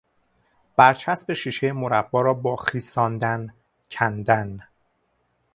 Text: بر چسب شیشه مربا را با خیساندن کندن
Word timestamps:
بر 0.77 0.93
چسب 0.93 1.33
شیشه 1.33 1.71
مربا 1.71 2.21
را 2.21 2.33
با 2.33 2.55
خیساندن 2.55 3.53
کندن 3.91 4.59